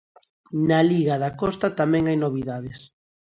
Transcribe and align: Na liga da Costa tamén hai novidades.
Na 0.67 0.79
liga 0.91 1.15
da 1.23 1.31
Costa 1.41 1.67
tamén 1.79 2.03
hai 2.09 2.17
novidades. 2.25 2.79